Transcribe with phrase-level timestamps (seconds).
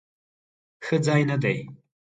[0.85, 1.57] ښه ځای نه دی؟